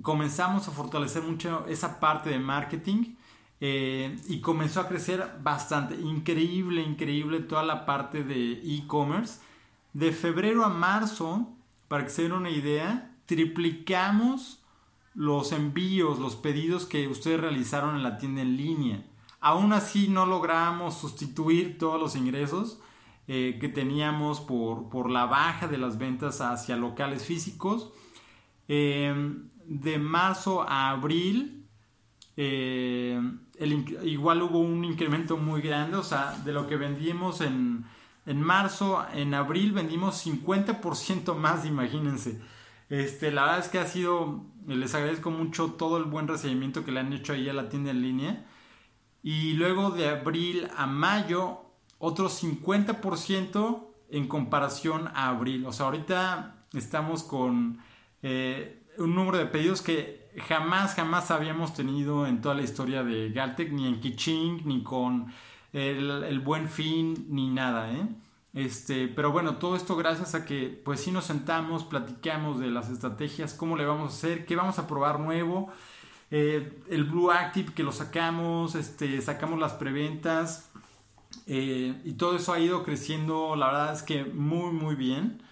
[0.00, 3.16] comenzamos a fortalecer mucho esa parte de marketing.
[3.60, 5.94] Eh, y comenzó a crecer bastante.
[5.94, 9.40] Increíble, increíble toda la parte de e-commerce.
[9.92, 11.48] De febrero a marzo,
[11.88, 14.62] para que se den una idea, triplicamos
[15.14, 19.04] los envíos, los pedidos que ustedes realizaron en la tienda en línea.
[19.40, 22.80] Aún así no logramos sustituir todos los ingresos
[23.26, 27.92] eh, que teníamos por, por, la baja de las ventas hacia locales físicos.
[28.68, 29.34] Eh,
[29.66, 31.66] de marzo a abril
[33.66, 37.84] igual hubo un incremento muy grande, o sea, de lo que vendimos en,
[38.26, 42.40] en marzo, en abril vendimos 50% más, imagínense.
[42.88, 46.90] Este, la verdad es que ha sido, les agradezco mucho todo el buen recibimiento que
[46.90, 48.46] le han hecho ahí a la tienda en línea.
[49.22, 51.60] Y luego de abril a mayo,
[51.98, 55.66] otro 50% en comparación a abril.
[55.66, 57.78] O sea, ahorita estamos con
[58.22, 63.30] eh, un número de pedidos que jamás, jamás habíamos tenido en toda la historia de
[63.30, 65.32] Galtec, ni en Kiching, ni con
[65.72, 68.08] el, Buen Fin, ni nada, ¿eh?
[68.52, 72.90] Este, pero bueno, todo esto gracias a que pues sí nos sentamos, platicamos de las
[72.90, 75.70] estrategias, cómo le vamos a hacer, qué vamos a probar nuevo,
[76.32, 80.70] eh, el Blue Active que lo sacamos, este, sacamos las preventas
[81.46, 85.42] eh, y todo eso ha ido creciendo, la verdad es que muy muy bien.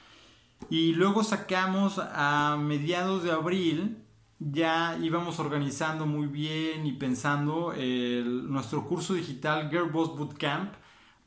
[0.71, 3.99] Y luego sacamos a mediados de abril
[4.39, 7.75] ya íbamos organizando muy bien y pensando
[8.25, 10.75] nuestro curso digital Girl Boss Bootcamp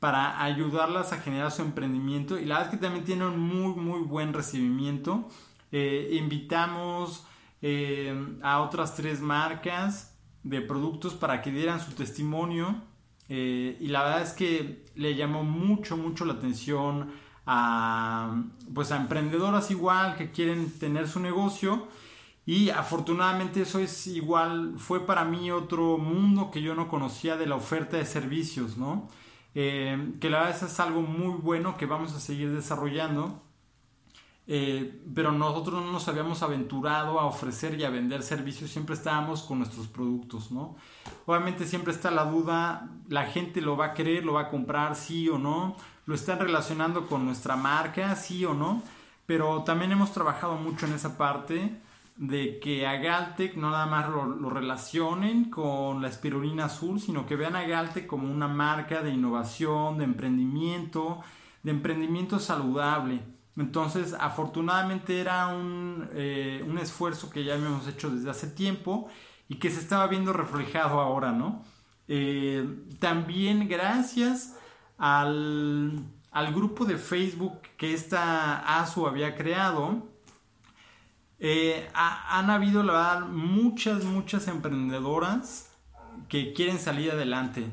[0.01, 2.39] para ayudarlas a generar su emprendimiento.
[2.39, 5.29] Y la verdad es que también tiene un muy muy buen recibimiento.
[5.71, 7.23] Eh, invitamos
[7.61, 12.81] eh, a otras tres marcas de productos para que dieran su testimonio.
[13.29, 17.11] Eh, y la verdad es que le llamó mucho mucho la atención
[17.45, 18.43] a
[18.73, 21.87] pues a emprendedoras igual que quieren tener su negocio
[22.51, 27.45] y afortunadamente eso es igual, fue para mí otro mundo que yo no conocía de
[27.45, 29.07] la oferta de servicios, ¿no?
[29.55, 33.41] Eh, que la verdad es algo muy bueno que vamos a seguir desarrollando.
[34.47, 39.43] Eh, pero nosotros no nos habíamos aventurado a ofrecer y a vender servicios, siempre estábamos
[39.43, 40.75] con nuestros productos, ¿no?
[41.25, 44.97] Obviamente siempre está la duda, la gente lo va a querer, lo va a comprar,
[44.97, 48.83] sí o no, lo están relacionando con nuestra marca, sí o no,
[49.25, 51.79] pero también hemos trabajado mucho en esa parte
[52.17, 57.35] de que a Galtec no nada más lo, relacionen con la espirulina azul, sino que
[57.35, 61.21] vean a Galtec como una marca de innovación, de emprendimiento,
[61.63, 63.21] de emprendimiento saludable.
[63.57, 69.09] Entonces, afortunadamente era un, eh, un esfuerzo que ya habíamos hecho desde hace tiempo
[69.49, 71.63] y que se estaba viendo reflejado ahora, ¿no?
[72.07, 72.65] Eh,
[72.99, 74.57] también gracias
[74.97, 80.10] al, al, grupo de Facebook que esta ASU había creado,
[81.41, 85.69] eh, han habido, la verdad, muchas, muchas emprendedoras
[86.29, 87.65] que quieren salir adelante.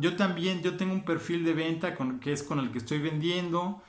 [0.00, 2.98] yo también, yo tengo un perfil de venta con, que es con el que estoy
[2.98, 3.82] vendiendo.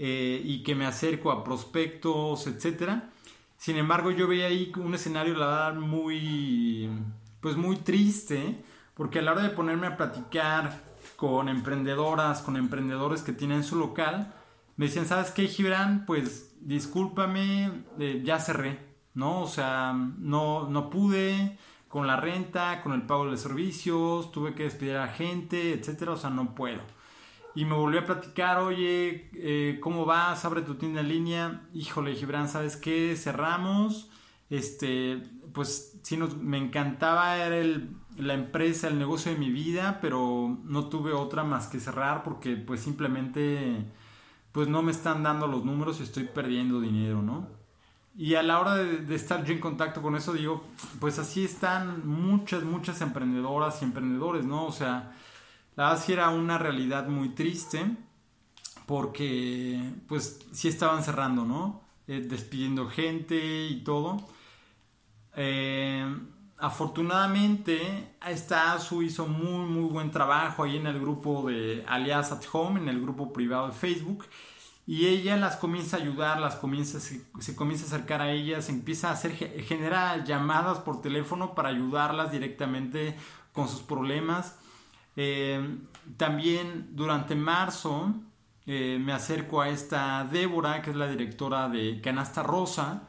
[0.00, 3.10] Eh, y que me acerco a prospectos, etcétera.
[3.56, 6.88] Sin embargo, yo veía ahí un escenario, la verdad, muy,
[7.40, 8.62] pues muy triste,
[8.94, 10.80] porque a la hora de ponerme a platicar
[11.16, 14.32] con emprendedoras, con emprendedores que tienen su local,
[14.76, 16.06] me decían, ¿sabes qué, Gibran?
[16.06, 18.78] Pues discúlpame, eh, ya cerré,
[19.14, 19.42] ¿no?
[19.42, 24.64] O sea, no, no pude con la renta, con el pago de servicios, tuve que
[24.64, 26.82] despedir a gente, etcétera, o sea, no puedo
[27.58, 30.44] y me volvió a platicar, oye, eh, ¿cómo vas?
[30.44, 31.62] Abre tu tienda en línea.
[31.74, 33.16] Híjole, Gibran, ¿sabes qué?
[33.16, 34.10] Cerramos.
[34.48, 39.98] Este, pues sí, nos, me encantaba, era el, la empresa, el negocio de mi vida,
[40.00, 43.90] pero no tuve otra más que cerrar porque pues simplemente
[44.58, 47.46] pues no me están dando los números y estoy perdiendo dinero, ¿no?
[48.16, 50.64] Y a la hora de, estar yo en contacto con eso, digo,
[50.98, 54.66] pues así están muchas, muchas emprendedoras y emprendedores, ¿no?
[54.66, 55.14] O sea,
[55.76, 57.86] la verdad sí era una realidad muy triste
[58.84, 61.82] porque pues sí estaban cerrando, ¿no?
[62.08, 64.16] Eh, despidiendo gente y todo.
[65.36, 66.04] Eh,
[66.56, 72.42] afortunadamente, esta ASU hizo muy, muy buen trabajo ahí en el grupo de Alias at
[72.50, 74.24] Home, en el grupo privado de Facebook.
[74.88, 79.10] Y ella las comienza a ayudar, las comienza, se, comienza a acercar a ellas, empieza
[79.10, 83.14] a hacer, genera llamadas por teléfono para ayudarlas directamente
[83.52, 84.56] con sus problemas.
[85.14, 85.76] Eh,
[86.16, 88.14] también durante marzo
[88.64, 93.02] eh, me acerco a esta Débora, que es la directora de Canasta Rosa.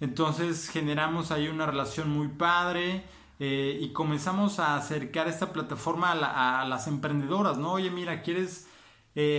[0.00, 3.04] Entonces generamos ahí una relación muy padre
[3.38, 7.72] eh, y comenzamos a acercar esta plataforma a, las emprendedoras, ¿no?
[7.72, 8.66] Oye, mira, quieres...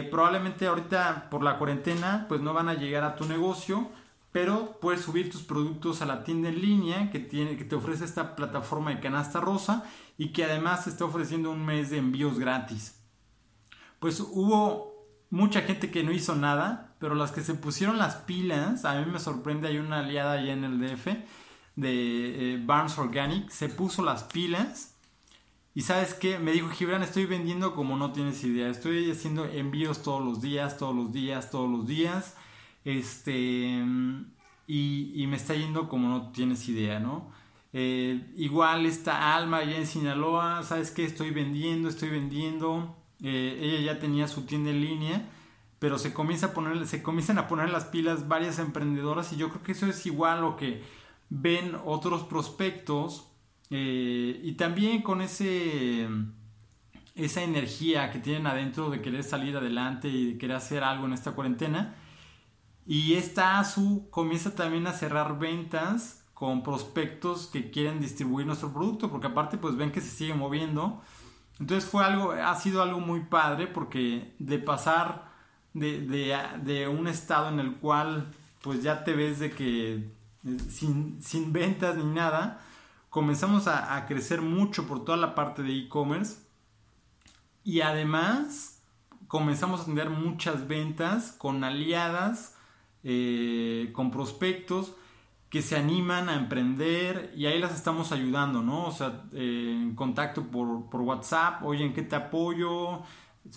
[0.10, 3.90] probablemente ahorita por la cuarentena pues no van a llegar a tu negocio,
[4.32, 8.06] pero puedes subir tus productos a la tienda en línea que, tiene, que te ofrece
[8.06, 9.86] esta plataforma de canasta rosa
[10.18, 13.02] y que además te está ofreciendo un mes de envíos gratis.
[14.00, 18.86] Pues hubo mucha gente que no hizo nada, pero las que se pusieron las pilas,
[18.86, 21.08] a mí me sorprende, hay una aliada allá en el DF
[21.76, 24.89] de eh, Barnes Organic, se puso las pilas
[25.80, 30.04] y sabes qué, me dijo Gibran, estoy vendiendo como no tienes idea, estoy haciendo envíos
[30.04, 32.36] todos los días, todos los días, todos los días
[32.84, 33.82] este,
[34.68, 37.32] y, me está yendo como no tienes idea, ¿no?
[37.72, 41.06] Eh, igual esta Alma allá en Sinaloa, ¿sabes qué?
[41.06, 42.98] Estoy vendiendo, estoy vendiendo.
[43.24, 45.30] Eh, ella ya tenía su tienda en línea,
[45.80, 49.48] pero se, comienza a poner, se comienzan a poner las pilas varias emprendedoras y yo
[49.48, 50.84] creo que eso es igual lo que
[51.30, 53.29] ven otros prospectos
[53.70, 56.08] eh, y también con ese
[57.16, 61.14] esa energía que tienen adentro de querer salir adelante y de querer hacer algo en
[61.14, 61.96] esta cuarentena
[62.92, 69.12] y esta ASU comienza también a cerrar ventas con prospectos que quieren distribuir nuestro producto,
[69.12, 71.00] porque aparte pues ven que se sigue moviendo.
[71.60, 75.30] Entonces fue algo, ha sido algo muy padre porque de pasar
[75.76, 78.32] de, un estado en el cual
[78.64, 79.96] pues ya te ves de que
[80.46, 82.60] eh, sin, ventas ni nada,
[83.10, 86.38] comenzamos a, crecer mucho por toda la parte de e-commerce
[87.64, 88.82] y además
[89.28, 92.56] comenzamos a tener muchas ventas con aliadas
[93.04, 94.94] eh, con prospectos
[95.50, 98.86] que se animan a emprender y ahí las estamos ayudando, ¿no?
[98.86, 103.02] O sea, eh, en contacto por, por, WhatsApp, oye, ¿en qué te apoyo?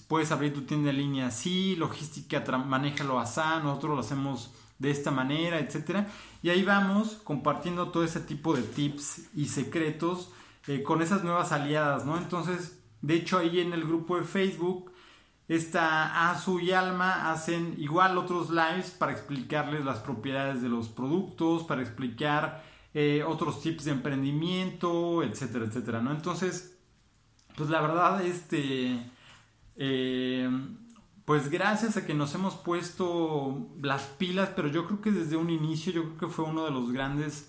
[0.09, 5.11] Puedes abrir tu tienda en línea así, logística, manéjalo así, nosotros lo hacemos de esta
[5.11, 6.09] manera, etcétera.
[6.43, 10.31] Y ahí vamos compartiendo todo ese tipo de tips y secretos
[10.67, 12.19] eh, con esas nuevas aliadas, ¿no?
[12.19, 14.93] Entonces, de hecho, ahí en el grupo de Facebook
[15.49, 21.65] esta Azu y Alma hacen igual otros lives para explicarles las propiedades de los productos,
[21.65, 22.65] para explicar
[22.95, 26.11] eh, otros tips de emprendimiento, etcétera, etcétera, ¿no?
[26.13, 26.79] Entonces,
[27.57, 28.99] pues la verdad, este,
[29.77, 30.49] eh,
[31.25, 35.51] pues gracias a que nos hemos puesto las pilas, pero yo creo que desde un
[35.51, 37.49] inicio, yo creo que fue uno de los grandes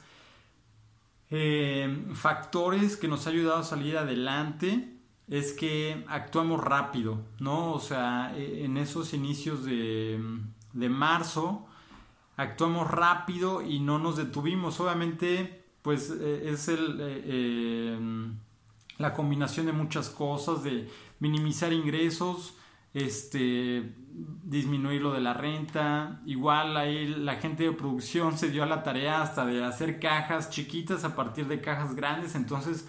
[1.31, 4.93] eh, factores que nos ha ayudado a salir adelante
[5.27, 7.73] es que actuamos rápido, ¿no?
[7.73, 10.19] O sea, e, en esos inicios de,
[10.73, 11.65] marzo
[12.35, 14.79] actuamos rápido y no nos detuvimos.
[14.79, 17.97] Obviamente, pues e, es el, e,
[18.97, 20.87] la combinación de muchas cosas, de
[21.19, 22.55] minimizar ingresos,
[22.93, 23.95] este,
[24.43, 26.21] disminuir lo de la renta.
[26.25, 30.49] Igual ahí la gente de producción se dio a la tarea hasta de hacer cajas
[30.49, 32.35] chiquitas a partir de cajas grandes.
[32.35, 32.87] Entonces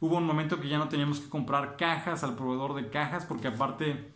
[0.00, 3.48] hubo un momento que ya no teníamos que comprar cajas al proveedor de cajas porque
[3.48, 4.12] aparte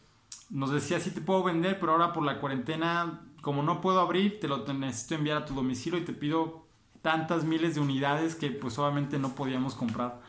[0.51, 4.41] nos decía sí te puedo vender, pero ahora por la cuarentena como no puedo abrir,
[4.41, 6.65] te lo necesito enviar a tu domicilio y te pido
[7.03, 10.23] tantas miles de unidades que pues obviamente no podíamos comprar.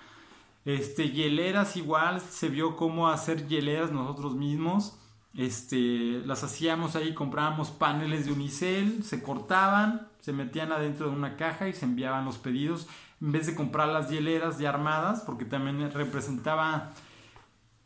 [0.66, 4.98] Este, hieleras igual, se vio cómo hacer hieleras nosotros mismos.
[5.36, 11.36] Este, las hacíamos ahí, comprábamos paneles de unicel, se cortaban, se metían adentro de una
[11.38, 12.88] caja y se enviaban los pedidos.
[13.22, 16.94] En vez de comprar las hieleras ya armadas, porque también representaba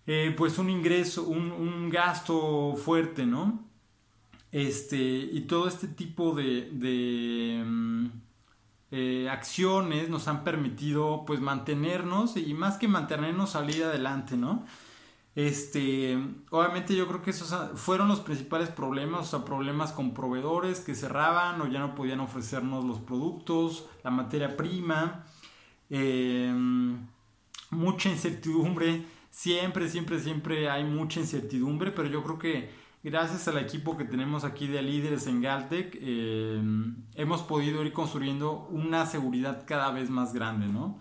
[0.07, 3.69] eh, pues un ingreso, un, un gasto fuerte, ¿no?
[4.51, 8.07] Este, y todo este tipo de, mm,
[8.91, 14.65] eh, acciones nos han permitido pues mantenernos y más que mantenernos salir adelante, ¿no?
[15.35, 16.17] Este,
[16.49, 21.61] obviamente yo creo que esos fueron los principales problemas, o problemas con proveedores que cerraban
[21.61, 25.23] o ya no podían ofrecernos los productos, la materia prima,
[25.89, 27.07] em,
[27.69, 32.69] mucha incertidumbre, siempre, siempre, siempre hay mucha incertidumbre, pero yo creo que
[33.03, 36.61] gracias al equipo que tenemos aquí de líderes en Galtec, eh,
[37.15, 40.99] hemos podido ir construyendo una seguridad cada vez más grande, ¿no?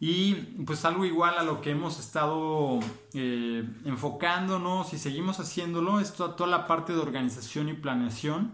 [0.00, 0.34] Y
[0.64, 2.78] pues algo igual a lo que hemos estado
[3.14, 8.52] eh, enfocándonos y seguimos haciéndolo es toda, toda, la parte de organización y planeación.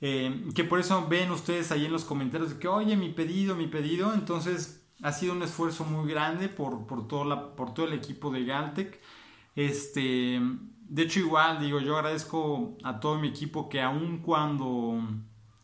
[0.00, 3.56] Eh, que por eso ven ustedes ahí en los comentarios de que, oye, mi pedido,
[3.56, 4.12] mi pedido.
[4.12, 8.30] Entonces ha sido un esfuerzo muy grande por, por, todo, la, por todo el equipo
[8.30, 9.00] de Galtec.
[9.56, 10.40] Este,
[10.88, 15.00] de hecho, igual, digo, yo agradezco a todo mi equipo que aun cuando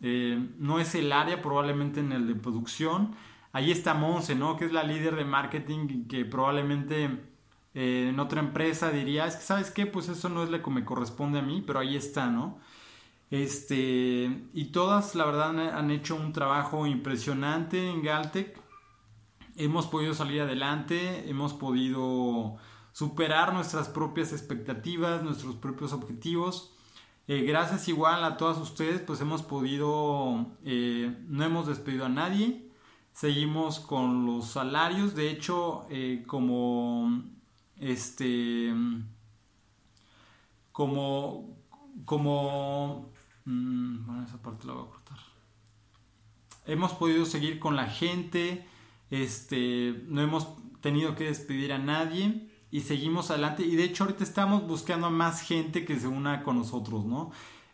[0.01, 3.15] eh, no es el área, probablemente en el de producción,
[3.53, 4.57] ahí está Monse, ¿no?
[4.57, 7.05] Que es la líder de marketing que probablemente
[7.75, 9.87] eh, en otra empresa diría, es que, ¿sabes qué?
[9.87, 12.59] Pues eso no es lo que me corresponde a mí, pero ahí está, ¿no?
[13.31, 18.61] Este, y todas, la verdad, han hecho un trabajo impresionante en Galtec.
[19.57, 22.57] Hemos podido salir adelante, hemos podido
[22.95, 26.73] superar nuestras propias expectativas, nuestros propios objetivos.
[27.27, 32.71] Eh, gracias igual a todas ustedes, pues hemos podido, eh, no hemos despedido a nadie,
[33.13, 37.25] seguimos con los salarios, de hecho, eh, como,
[37.81, 38.73] este,
[40.71, 41.57] como,
[43.45, 45.19] mm, bueno, esa parte la voy a cortar.
[46.65, 48.69] Hemos podido seguir con la gente,
[49.11, 50.47] este, no hemos
[50.81, 53.65] tenido que despedir a nadie y seguimos adelante.
[53.65, 57.31] Y de hecho ahorita estamos buscando a más gente que se una con nosotros, ¿no?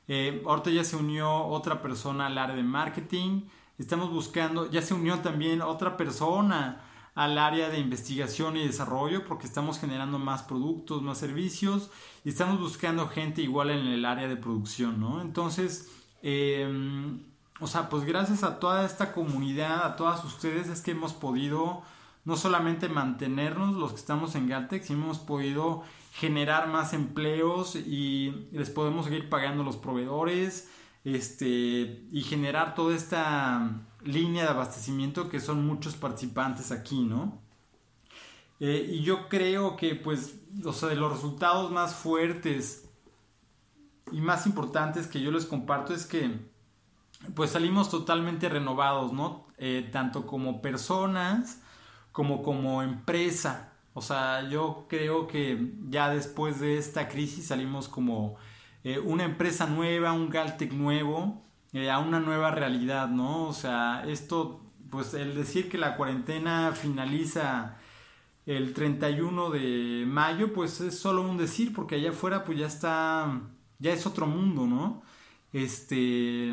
[0.08, 3.44] Eh, ahorita ya se unió otra persona al área de marketing.
[3.78, 6.82] Estamos buscando, ya se unió también otra persona
[7.14, 11.90] al área de investigación y desarrollo porque estamos generando más productos, más servicios
[12.22, 15.22] y estamos buscando gente igual en el área de producción, ¿no?
[15.22, 15.88] Entonces,
[16.20, 17.22] em,
[17.58, 21.84] o sea, pues gracias a toda esta comunidad, a todas ustedes es que hemos podido
[22.24, 28.48] no solamente mantenernos los que estamos en Galtec, sino hemos podido generar más empleos y
[28.52, 30.68] les podemos seguir pagando los proveedores
[31.04, 37.40] este, y generar toda esta línea de abastecimiento que son muchos participantes aquí, ¿no?
[38.58, 42.90] Eh, y yo creo que pues, o de los resultados más fuertes
[44.12, 46.50] y más importantes que yo les comparto es que
[47.34, 49.46] pues salimos totalmente renovados, ¿no?
[49.56, 51.62] Eh, tanto como personas,
[52.12, 53.72] como como empresa.
[53.94, 58.36] O sea, yo creo que ya después de esta crisis salimos como
[58.84, 61.42] eh, una empresa nueva, un Galtec nuevo,
[61.72, 63.44] eh, a una nueva realidad, ¿no?
[63.48, 67.76] O sea, esto, pues el decir que la cuarentena finaliza
[68.46, 73.40] el 31 de mayo, pues es solo un decir, porque allá afuera pues ya está,
[73.78, 75.02] ya es otro mundo, ¿no?
[75.52, 76.52] Este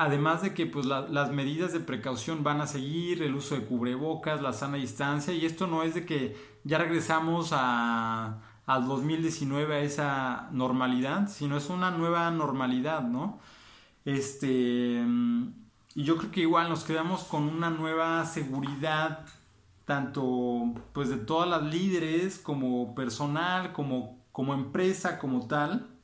[0.00, 4.40] Además de que pues, las medidas de precaución van a seguir, el uso de cubrebocas,
[4.40, 9.80] la sana distancia, y esto no es de que ya regresamos a, al 2019 a
[9.80, 13.40] esa normalidad, sino es una nueva normalidad, ¿no?
[14.04, 15.04] Este,
[15.96, 19.26] y yo creo que igual nos quedamos con una nueva seguridad,
[19.84, 25.97] tanto pues de todas las líderes, como personal, como, como empresa, como tal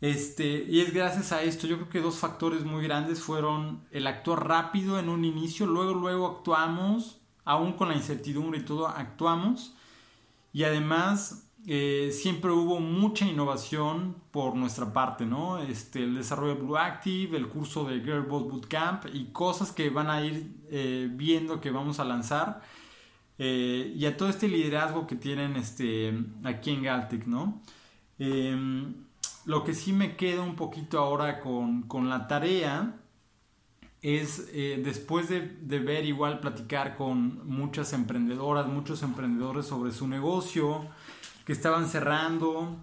[0.00, 4.06] este, y es gracias a esto, yo creo que dos factores muy grandes fueron el
[4.06, 9.76] actuar rápido en un inicio, luego, luego actuamos, aún con la incertidumbre y todo, actuamos.
[10.52, 15.58] Y además, eh, siempre hubo mucha innovación por nuestra parte, ¿no?
[15.58, 20.10] Este, el desarrollo de Blue Active, el curso de Girlboss Bootcamp y cosas que van
[20.10, 22.62] a ir eh, viendo que vamos a lanzar.
[23.38, 27.62] eh, y a todo este liderazgo que tienen este, aquí en Galtec, ¿no?
[29.46, 32.96] Lo que sí me queda un poquito ahora con, la tarea
[34.02, 35.40] es eh, después de,
[35.78, 40.86] ver igual platicar con muchas emprendedoras, muchos emprendedores sobre su negocio
[41.44, 42.76] que estaban cerrando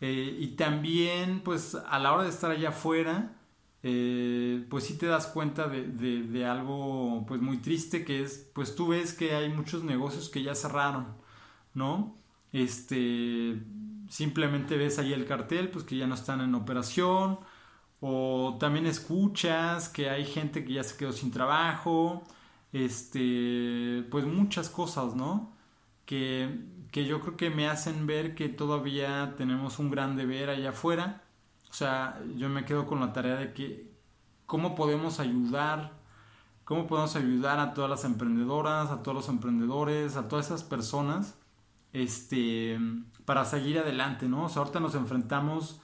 [0.00, 3.34] eh, y también pues a la hora de estar allá afuera
[3.86, 8.88] eh, pues sí te das cuenta de, algo pues muy triste que es, pues tú
[8.88, 11.08] ves que hay muchos negocios que ya cerraron,
[11.74, 12.16] ¿no?
[12.50, 13.60] Este,
[14.08, 17.38] simplemente ves ahí el cartel, pues que ya no están en operación,
[18.00, 22.24] o también escuchas que hay gente que ya se quedó sin trabajo,
[22.72, 25.56] este, pues muchas cosas, ¿no?
[26.06, 26.60] Que,
[26.92, 31.24] que yo creo que me hacen ver que todavía tenemos un gran deber allá afuera
[31.74, 33.90] o sea, yo me quedo con la tarea de que
[34.46, 35.92] cómo podemos ayudar,
[36.64, 41.34] cómo podemos ayudar a todas las emprendedoras, a todos los emprendedores, a todas esas personas,
[41.94, 42.78] este,
[43.24, 44.44] para seguir adelante, ¿no?
[44.44, 45.80] O sea, ahorita nos enfrentamos,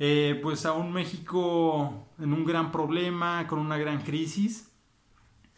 [0.00, 4.70] eh, pues, a un México en un gran problema, con una gran crisis.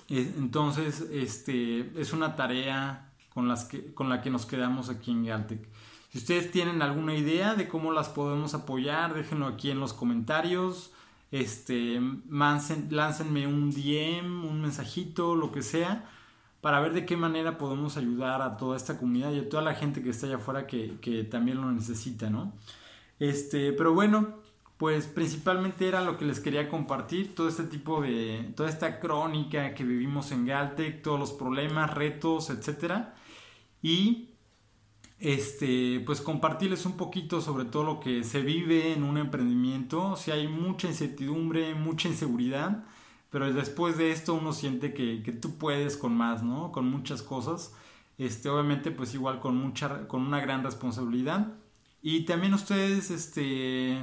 [0.08, 5.12] Eh, entonces, este, es una tarea con, las que, con la que nos quedamos aquí
[5.12, 5.66] en Galtec.
[6.10, 10.92] Si ustedes tienen alguna idea de cómo las podemos apoyar, déjenlo aquí en los comentarios.
[11.30, 16.08] Este, láncenme un DM, un mensajito, lo que sea,
[16.60, 19.74] para ver de qué manera podemos ayudar a toda esta comunidad y a toda la
[19.74, 22.52] gente que está allá afuera que, también lo necesita, ¿no?
[23.18, 24.34] Este, pero bueno,
[24.76, 29.74] pues principalmente era lo que les quería compartir, todo este tipo de, toda esta crónica
[29.74, 33.14] que vivimos en Galtec, todos los problemas, retos, etcétera.
[33.80, 34.30] Y
[35.18, 40.16] este, pues compartirles un poquito sobre todo lo que se vive en un emprendimiento.
[40.16, 42.84] Si hay mucha incertidumbre, mucha inseguridad,
[43.36, 46.72] pero después de esto uno siente que, tú puedes con más, ¿no?
[46.72, 47.74] Con muchas cosas.
[48.16, 51.52] Este, obviamente, pues igual con mucha, con una gran responsabilidad.
[52.00, 54.02] Y también ustedes, este,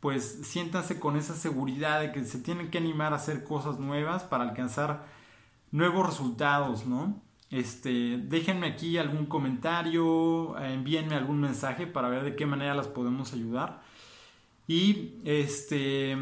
[0.00, 4.24] pues siéntanse con esa seguridad de que se tienen que animar a hacer cosas nuevas
[4.24, 5.06] para alcanzar
[5.70, 7.22] nuevos resultados, ¿no?
[7.50, 13.32] Este, déjenme aquí algún comentario, envíenme algún mensaje para ver de qué manera las podemos
[13.32, 13.80] ayudar.
[14.66, 16.18] Y este,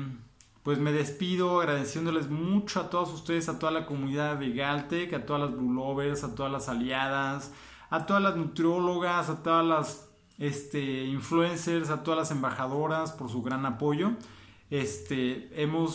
[0.66, 5.24] pues me despido agradeciéndoles mucho a todos ustedes, a toda la comunidad de Galtec, a
[5.24, 7.52] todas las Lovers, a todas las aliadas,
[7.88, 13.42] a todas las nutriólogas, a todas las este, influencers, a todas las embajadoras por su
[13.42, 14.14] gran apoyo.
[14.68, 15.94] Este, hemos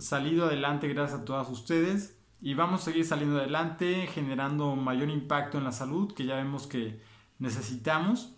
[0.00, 5.56] salido adelante gracias a todas ustedes y vamos a seguir saliendo adelante, generando mayor impacto
[5.56, 7.00] en la salud, que ya vemos que
[7.38, 8.34] necesitamos.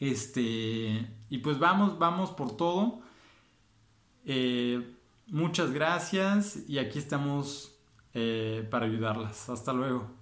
[0.00, 3.11] Este, y pues vamos, vamos por todo.
[4.24, 4.96] Eh,
[5.26, 7.78] muchas gracias y aquí estamos
[8.14, 9.48] eh, para ayudarlas.
[9.48, 10.21] Hasta luego.